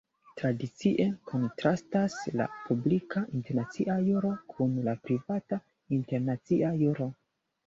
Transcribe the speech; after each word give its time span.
Tradicie 0.39 1.03
kontrastas 1.31 2.15
la 2.41 2.47
"publika 2.69 3.23
internacia 3.41 3.99
juro" 4.07 4.33
kun 4.55 4.75
la 4.89 4.97
"privata 5.05 5.61
internacia 6.01 6.75
juro". 6.83 7.11